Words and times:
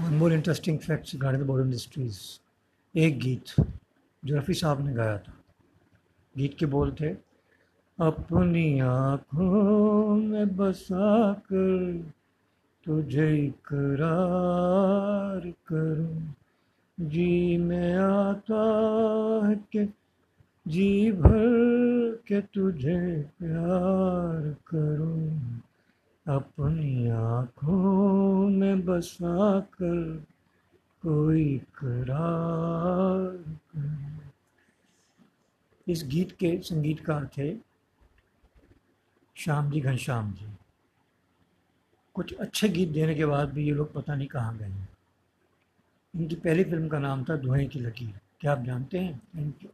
One 0.00 0.14
more 0.14 0.32
interesting 0.32 0.78
facts 0.78 1.14
regarding 1.14 1.42
the 1.42 1.46
body 1.46 1.64
industries 1.64 2.20
एक 2.94 3.18
गीत 3.18 3.66
जो 4.24 4.36
रफ़ी 4.36 4.54
साहब 4.54 4.86
ने 4.86 4.94
गाया 4.94 5.18
था। 5.18 5.32
गीत 6.38 6.56
के 6.58 6.66
बोल 6.66 6.96
थे, 7.00 7.08
अपनी 7.98 8.80
आँखों 8.80 10.16
में 10.16 10.56
बसा 10.56 11.32
कर 11.32 12.12
तुझे 12.84 13.36
इकरार 13.36 15.52
करूँ। 15.66 16.34
जी 17.00 17.56
में 17.56 17.94
आता 17.94 18.62
है 19.48 19.54
कि 19.72 19.92
जी 20.68 21.12
भर 21.12 22.22
के 22.28 22.40
तुझे 22.40 23.28
प्यार 23.38 24.56
करूँ। 24.66 25.60
अपनी 26.26 27.10
आँखों 27.10 28.48
में 28.48 28.63
बसा 28.84 29.60
कर 29.60 30.24
कोई 31.02 31.58
करार 31.58 33.44
इस 35.88 36.04
गीत 36.04 36.32
के 36.32 36.60
संगीतकार 36.62 37.26
थे 37.26 37.56
श्याम 39.36 39.70
जी, 39.70 39.80
घनश्याम 39.80 40.32
जी। 40.32 40.46
कुछ 42.14 42.34
अच्छे 42.34 42.68
गीत 42.68 42.88
देने 42.88 43.14
के 43.14 43.26
बाद 43.26 43.48
भी 43.48 43.64
ये 43.64 43.70
लोग 43.70 43.92
पता 43.92 44.14
नहीं 44.14 44.28
कहाँ 44.28 44.58
गए 44.58 44.72
इनकी 46.14 46.36
पहली 46.36 46.64
फ़िल्म 46.64 46.88
का 46.88 46.98
नाम 46.98 47.24
था 47.24 47.36
धुएँ 47.36 47.66
की 47.66 47.80
लकीर। 47.80 48.20
क्या 48.40 48.52
आप 48.52 48.62
जानते 48.62 48.98
हैं? 48.98 49.22
Thank 49.36 49.64
you 49.64 49.70